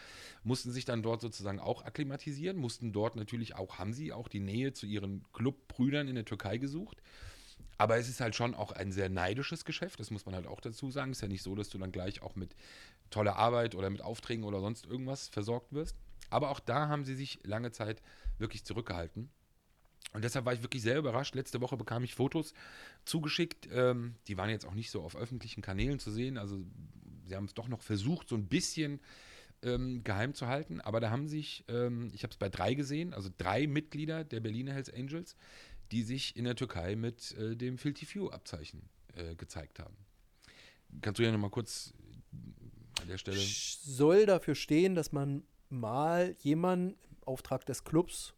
[0.43, 4.39] mussten sich dann dort sozusagen auch akklimatisieren, mussten dort natürlich auch, haben sie auch die
[4.39, 7.01] Nähe zu ihren Clubbrüdern in der Türkei gesucht.
[7.77, 10.61] Aber es ist halt schon auch ein sehr neidisches Geschäft, das muss man halt auch
[10.61, 11.11] dazu sagen.
[11.11, 12.55] Es ist ja nicht so, dass du dann gleich auch mit
[13.09, 15.95] toller Arbeit oder mit Aufträgen oder sonst irgendwas versorgt wirst.
[16.29, 18.01] Aber auch da haben sie sich lange Zeit
[18.37, 19.29] wirklich zurückgehalten.
[20.13, 21.35] Und deshalb war ich wirklich sehr überrascht.
[21.35, 22.53] Letzte Woche bekam ich Fotos
[23.05, 23.69] zugeschickt.
[23.71, 26.37] Ähm, die waren jetzt auch nicht so auf öffentlichen Kanälen zu sehen.
[26.37, 26.59] Also
[27.25, 28.99] sie haben es doch noch versucht, so ein bisschen
[29.63, 30.81] ähm, geheim zu halten.
[30.81, 34.39] Aber da haben sich, ähm, ich habe es bei drei gesehen, also drei Mitglieder der
[34.39, 35.35] Berliner Hells Angels,
[35.91, 39.95] die sich in der Türkei mit äh, dem Filthy Few-Abzeichen äh, gezeigt haben.
[41.01, 41.93] Kannst du ja nochmal kurz
[43.01, 43.37] an der Stelle.
[43.37, 48.33] soll dafür stehen, dass man mal jemanden im Auftrag des Clubs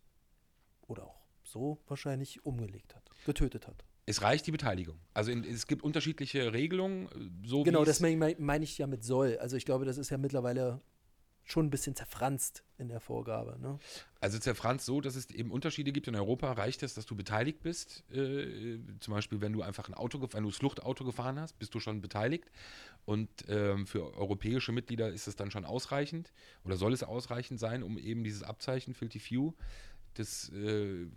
[0.87, 3.83] oder auch so wahrscheinlich umgelegt hat, getötet hat.
[4.05, 4.99] Es reicht die Beteiligung.
[5.13, 9.37] Also in, es gibt unterschiedliche Regelungen, äh, so Genau, das meine ich ja mit soll.
[9.37, 10.81] Also ich glaube, das ist ja mittlerweile
[11.43, 13.57] schon ein bisschen zerfranst in der Vorgabe.
[13.59, 13.77] Ne?
[14.19, 16.07] Also zerfranst so, dass es eben Unterschiede gibt.
[16.07, 18.03] In Europa reicht es, dass du beteiligt bist.
[18.11, 21.73] Äh, zum Beispiel, wenn du einfach ein Auto, wenn du das Fluchtauto gefahren hast, bist
[21.75, 22.49] du schon beteiligt.
[23.05, 26.31] Und ähm, für europäische Mitglieder ist es dann schon ausreichend
[26.63, 29.53] oder soll es ausreichend sein, um eben dieses Abzeichen Filthy Few
[30.13, 31.07] das, äh,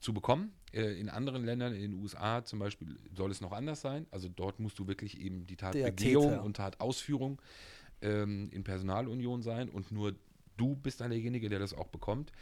[0.00, 0.52] zu bekommen.
[0.72, 4.06] Äh, in anderen Ländern, in den USA zum Beispiel, soll es noch anders sein.
[4.10, 7.40] Also dort musst du wirklich eben die Tatbegehung und Tatausführung
[8.02, 10.14] ähm, in Personalunion sein und nur
[10.56, 12.32] du bist dann derjenige, der das auch bekommt.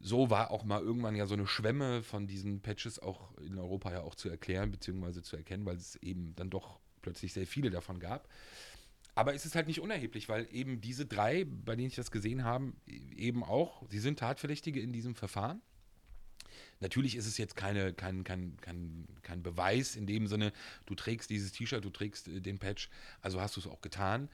[0.00, 3.92] So war auch mal irgendwann ja so eine Schwemme von diesen Patches auch in Europa
[3.92, 5.22] ja auch zu erklären bzw.
[5.22, 8.28] zu erkennen, weil es eben dann doch plötzlich sehr viele davon gab.
[9.14, 12.44] Aber es ist halt nicht unerheblich, weil eben diese drei, bei denen ich das gesehen
[12.44, 15.60] habe, eben auch, sie sind Tatverdächtige in diesem Verfahren.
[16.80, 20.52] Natürlich ist es jetzt keine, kein, kein, kein, kein Beweis in dem Sinne,
[20.86, 22.88] du trägst dieses T-Shirt, du trägst äh, den Patch,
[23.20, 24.28] also hast du es auch getan.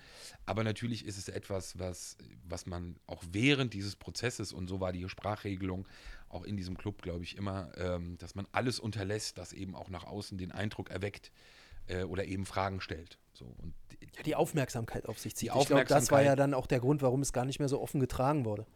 [0.47, 2.17] Aber natürlich ist es etwas, was,
[2.49, 5.87] was man auch während dieses Prozesses, und so war die Sprachregelung
[6.29, 9.89] auch in diesem Club, glaube ich, immer, ähm, dass man alles unterlässt, das eben auch
[9.89, 11.31] nach außen den Eindruck erweckt
[11.87, 13.19] äh, oder eben Fragen stellt.
[13.33, 13.75] So, und
[14.17, 15.53] Ja, die Aufmerksamkeit auf sich zieht.
[15.55, 17.81] Ich glaube, das war ja dann auch der Grund, warum es gar nicht mehr so
[17.81, 18.67] offen getragen wurde.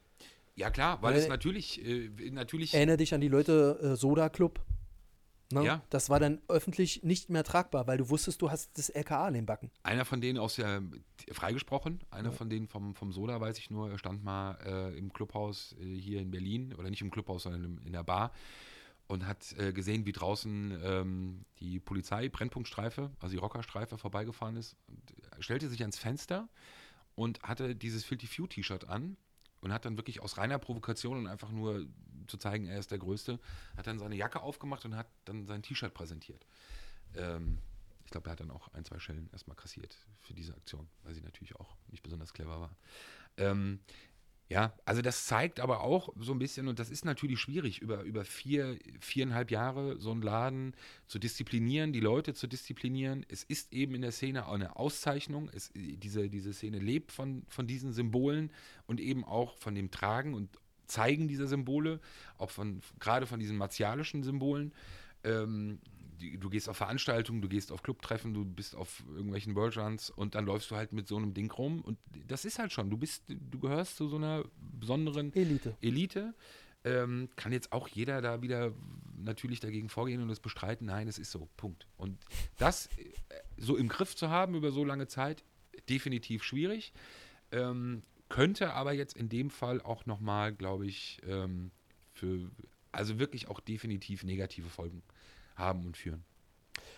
[0.59, 4.29] Ja klar, weil Weil- es natürlich, äh, natürlich Erinnere dich an die Leute äh, Soda
[4.29, 4.61] Club.
[5.51, 5.64] Ne?
[5.64, 5.83] Ja.
[5.88, 9.35] Das war dann öffentlich nicht mehr tragbar, weil du wusstest, du hast das LKA an
[9.35, 9.71] den Backen.
[9.83, 10.83] Einer von denen aus der
[11.33, 15.11] freigesprochen, einer von denen vom, vom Soda, weiß ich nur, er stand mal äh, im
[15.11, 18.33] Clubhaus äh, hier in Berlin, oder nicht im Clubhaus, sondern im, in der Bar
[19.07, 24.77] und hat äh, gesehen, wie draußen ähm, die Polizei, Brennpunktstreife, also die Rockerstreife vorbeigefahren ist,
[25.40, 26.49] stellte sich ans Fenster
[27.14, 29.16] und hatte dieses Filthy Few T-Shirt an
[29.61, 31.87] und hat dann wirklich aus reiner Provokation und einfach nur
[32.27, 33.38] zu zeigen, er ist der Größte,
[33.77, 36.47] hat dann seine Jacke aufgemacht und hat dann sein T-Shirt präsentiert.
[37.14, 37.59] Ähm,
[38.05, 41.14] ich glaube, er hat dann auch ein, zwei Schellen erstmal kassiert für diese Aktion, weil
[41.14, 42.77] sie natürlich auch nicht besonders clever war.
[43.37, 43.81] Ähm,
[44.48, 48.02] ja, also das zeigt aber auch so ein bisschen, und das ist natürlich schwierig, über,
[48.02, 50.74] über vier, viereinhalb Jahre so einen Laden
[51.06, 53.26] zu disziplinieren, die Leute zu disziplinieren.
[53.28, 55.50] Es ist eben in der Szene auch eine Auszeichnung.
[55.52, 58.50] Es, diese, diese Szene lebt von, von diesen Symbolen
[58.87, 60.48] und eben auch von dem Tragen und
[60.87, 62.00] Zeigen dieser Symbole,
[62.38, 64.72] auch von gerade von diesen martialischen Symbolen.
[65.24, 65.78] Ähm,
[66.18, 70.46] du gehst auf Veranstaltungen, du gehst auf Clubtreffen, du bist auf irgendwelchen Worldruns und dann
[70.46, 73.24] läufst du halt mit so einem Ding rum und das ist halt schon, du bist,
[73.28, 74.44] du gehörst zu so einer
[74.78, 75.76] besonderen Elite.
[75.81, 76.35] Elite.
[76.85, 78.72] Ähm, kann jetzt auch jeder da wieder
[79.16, 81.88] natürlich dagegen vorgehen und es bestreiten, nein, es ist so, Punkt.
[81.96, 82.16] Und
[82.57, 83.12] das äh,
[83.57, 85.42] so im Griff zu haben über so lange Zeit,
[85.88, 86.92] definitiv schwierig.
[87.50, 91.72] Ähm, könnte aber jetzt in dem Fall auch nochmal, glaube ich, ähm,
[92.12, 92.48] für,
[92.92, 95.02] also wirklich auch definitiv negative Folgen
[95.59, 96.25] haben und führen.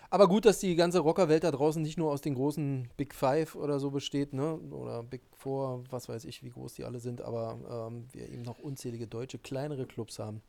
[0.09, 3.55] Aber gut, dass die ganze Rockerwelt da draußen nicht nur aus den großen Big Five
[3.55, 4.55] oder so besteht, ne?
[4.55, 8.41] Oder Big Four, was weiß ich, wie groß die alle sind, aber ähm, wir eben
[8.41, 10.41] noch unzählige deutsche kleinere Clubs haben.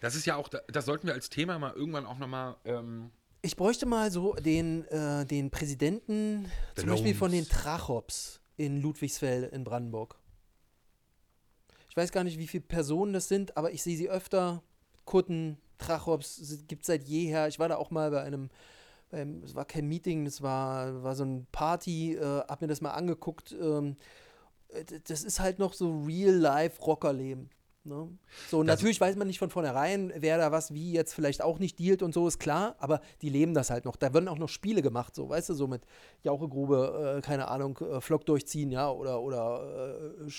[0.00, 2.56] Das ist ja auch, das sollten wir als Thema mal irgendwann auch nochmal.
[2.64, 8.82] Ähm ich bräuchte mal so den, äh, den Präsidenten, zum Beispiel von den Trachops in
[8.82, 10.18] Ludwigsfeld in Brandenburg.
[11.88, 14.62] Ich weiß gar nicht, wie viele Personen das sind, aber ich sehe sie öfter.
[15.04, 17.48] Kutten, Trachops gibt es seit jeher.
[17.48, 18.50] Ich war da auch mal bei einem,
[19.10, 22.80] beim, es war kein Meeting, das war, war so ein Party, äh, hab mir das
[22.80, 23.52] mal angeguckt.
[23.52, 23.96] Ähm,
[25.06, 27.50] das ist halt noch so Real-Life-Rockerleben.
[27.84, 28.16] Ne?
[28.48, 31.58] So, das natürlich weiß man nicht von vornherein, wer da was wie jetzt vielleicht auch
[31.58, 33.96] nicht dealt und so, ist klar, aber die leben das halt noch.
[33.96, 35.82] Da werden auch noch Spiele gemacht, so, weißt du, so mit
[36.22, 40.30] Jauchegrube, äh, keine Ahnung, äh, Flock durchziehen, ja, oder, oder äh,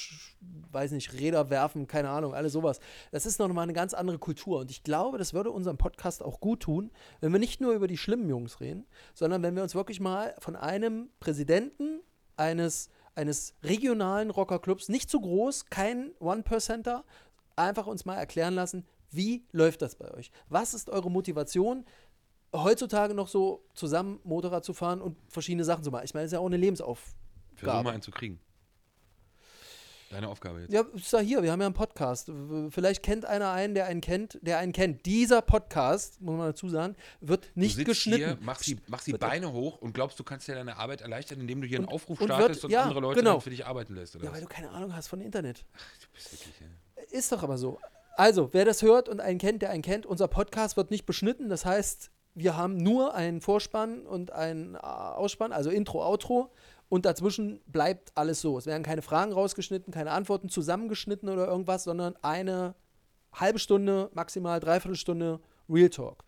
[0.72, 2.80] weiß nicht, Räder werfen, keine Ahnung, alles sowas.
[3.12, 6.24] Das ist noch mal eine ganz andere Kultur und ich glaube, das würde unserem Podcast
[6.24, 9.64] auch gut tun, wenn wir nicht nur über die schlimmen Jungs reden, sondern wenn wir
[9.64, 12.00] uns wirklich mal von einem Präsidenten
[12.38, 17.04] eines eines regionalen Rockerclubs, nicht zu groß, kein One-Percenter,
[17.56, 20.32] einfach uns mal erklären lassen, wie läuft das bei euch?
[20.50, 21.86] Was ist eure Motivation,
[22.56, 26.06] heutzutage noch so zusammen Motorrad zu fahren und verschiedene Sachen zu machen?
[26.06, 27.16] Ich meine, es ist ja auch eine Lebensaufgabe.
[27.56, 28.40] Versuch mal einen zu kriegen.
[30.10, 30.72] Deine Aufgabe jetzt.
[30.72, 32.32] Ja, ist ja hier, wir haben ja einen Podcast.
[32.70, 35.08] Vielleicht kennt einer einen, der einen kennt, der einen kennt.
[35.08, 38.24] Dieser Podcast, muss man dazu sagen, wird nicht du geschnitten.
[38.24, 41.40] Hier, machst die, machst die Beine hoch und glaubst, du kannst dir deine Arbeit erleichtern,
[41.40, 43.32] indem du hier Und- einen Aufruf und startest wird- und ja, andere Leute genau.
[43.34, 44.16] dann für dich arbeiten lässt.
[44.16, 44.36] Oder Ja, was?
[44.36, 45.66] weil du keine Ahnung hast von Internet.
[46.02, 46.68] du bist wirklich, ja.
[47.14, 47.80] Ist doch aber so.
[48.18, 51.48] Also, wer das hört und einen kennt, der einen kennt, unser Podcast wird nicht beschnitten.
[51.48, 56.52] Das heißt, wir haben nur einen Vorspann und einen äh, Ausspann, also Intro, Outro.
[56.90, 58.58] Und dazwischen bleibt alles so.
[58.58, 62.74] Es werden keine Fragen rausgeschnitten, keine Antworten zusammengeschnitten oder irgendwas, sondern eine
[63.32, 66.24] halbe Stunde, maximal dreiviertel Stunde Real Talk.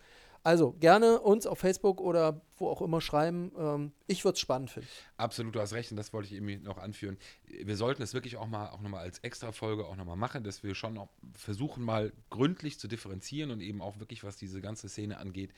[0.45, 3.51] Also gerne uns auf Facebook oder wo auch immer schreiben.
[3.57, 4.87] Ähm, ich würde es spannend finden.
[5.17, 7.17] Absolut, du hast recht und das wollte ich eben noch anführen.
[7.47, 10.75] Wir sollten es wirklich auch mal auch nochmal als Extra-Folge auch nochmal machen, dass wir
[10.75, 15.17] schon auch versuchen, mal gründlich zu differenzieren und eben auch wirklich, was diese ganze Szene
[15.17, 15.49] angeht,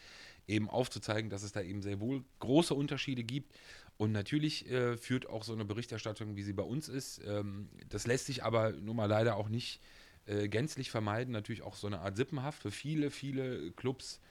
[0.47, 3.53] eben aufzuzeigen, dass es da eben sehr wohl große Unterschiede gibt.
[3.97, 7.21] Und natürlich äh, führt auch so eine Berichterstattung, wie sie bei uns ist.
[7.27, 9.81] Ähm, das lässt sich aber nun mal leider auch nicht
[10.27, 11.33] äh, gänzlich vermeiden.
[11.33, 14.21] Natürlich auch so eine Art Sippenhaft für viele, viele Clubs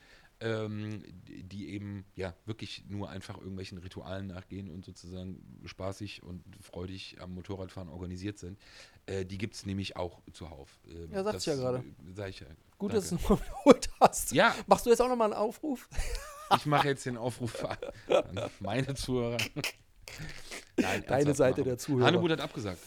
[0.41, 7.17] ähm, die eben ja wirklich nur einfach irgendwelchen Ritualen nachgehen und sozusagen spaßig und freudig
[7.21, 8.59] am Motorradfahren organisiert sind.
[9.07, 10.79] Äh, die gibt es nämlich auch zuhauf.
[10.89, 11.85] Ähm, Ja, sagst du ja gerade.
[12.15, 12.47] Sag ich ja.
[12.79, 12.95] Gut, Danke.
[12.97, 14.33] dass du es nochmal wiederholt hast.
[14.33, 15.89] Ja, Machst du jetzt auch nochmal einen Aufruf?
[16.57, 17.79] ich mache jetzt den Aufruf an
[18.61, 19.39] meine Zuhörer.
[20.77, 21.69] Nein, Deine Seite machen.
[21.69, 22.07] der Zuhörer.
[22.07, 22.79] Hanebut hat abgesagt.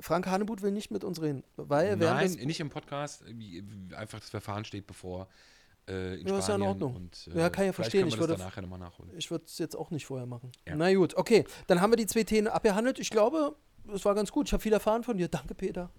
[0.00, 3.24] Frank Hanebut will nicht mit uns reden, weil Nein, nicht im Podcast.
[3.96, 5.28] Einfach das Verfahren steht bevor.
[5.88, 6.96] Äh, in Ja, ist ja in Spanien Ordnung.
[6.96, 8.06] Und, Ja, kann ich ja verstehen.
[8.06, 9.10] Ich das würde- dann nachher nochmal nachholen.
[9.16, 10.52] Ich würde es jetzt auch nicht vorher machen.
[10.66, 10.76] Ja.
[10.76, 11.44] Na gut, okay.
[11.66, 12.98] Dann haben wir die zwei Themen abgehandelt.
[12.98, 13.56] Ich glaube,
[13.92, 14.46] es war ganz gut.
[14.48, 15.28] Ich habe viel erfahren von dir.
[15.28, 15.90] Danke, Peter.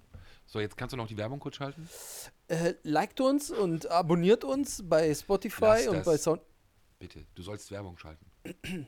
[0.46, 1.88] So, jetzt kannst du noch die Werbung kurz schalten.
[2.48, 6.06] Äh, liked uns und abonniert uns bei Spotify Lass und das.
[6.06, 6.42] bei Sound.
[6.98, 8.26] Bitte, du sollst Werbung schalten.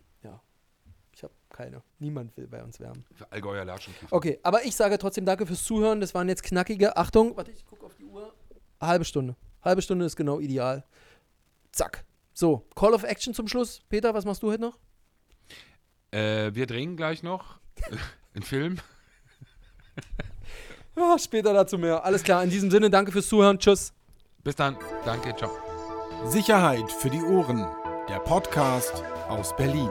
[1.13, 1.83] Ich habe keine.
[1.99, 3.03] Niemand will bei uns werben.
[3.13, 4.11] Für Allgäuer Latschenkiefer.
[4.15, 5.99] Okay, aber ich sage trotzdem danke fürs Zuhören.
[6.01, 6.95] Das waren jetzt knackige.
[6.97, 8.33] Achtung, warte, ich gucke auf die Uhr.
[8.79, 9.35] Halbe Stunde.
[9.63, 10.84] Halbe Stunde ist genau ideal.
[11.71, 12.06] Zack.
[12.34, 13.82] So, Call of Action zum Schluss.
[13.89, 14.78] Peter, was machst du heute noch?
[16.12, 17.60] Äh, wir drehen gleich noch
[18.34, 18.80] einen Film.
[20.95, 22.04] Ja, später dazu mehr.
[22.04, 23.60] Alles klar, in diesem Sinne, danke fürs Zuhören.
[23.60, 23.93] Tschüss.
[24.43, 24.78] Bis dann.
[25.06, 25.52] Danke, ciao.
[26.26, 27.65] Sicherheit für die Ohren.
[28.10, 29.89] Der Podcast aus Berlin.